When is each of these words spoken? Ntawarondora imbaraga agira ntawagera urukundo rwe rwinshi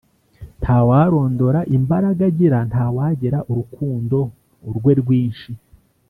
Ntawarondora 0.61 1.59
imbaraga 1.77 2.21
agira 2.31 2.57
ntawagera 2.69 3.37
urukundo 3.51 4.17
rwe 4.75 4.93
rwinshi 5.01 5.51